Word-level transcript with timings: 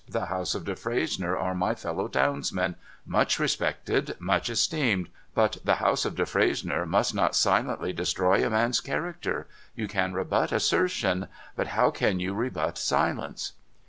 'The 0.17 0.25
House 0.25 0.55
of 0.55 0.63
Defres 0.65 1.19
nier 1.19 1.37
are 1.37 1.53
my 1.53 1.75
fellow 1.75 2.07
townsmen— 2.07 2.73
much 3.17 3.37
respected, 3.37 4.15
much 4.17 4.49
esteemed 4.49 5.09
—■ 5.09 5.09
but 5.35 5.59
the 5.63 5.75
House 5.75 6.05
of 6.05 6.15
Defresnier 6.15 6.87
must 6.87 7.13
not 7.13 7.35
silently 7.35 7.93
destroy 7.93 8.43
a 8.43 8.49
man's 8.49 8.81
character. 8.81 9.45
You 9.75 9.87
can 9.87 10.13
rebut 10.13 10.51
assertion. 10.51 11.27
But 11.55 11.67
how 11.77 11.91
can 11.91 12.19
you 12.19 12.33
rebut 12.33 12.79
silence 12.79 13.53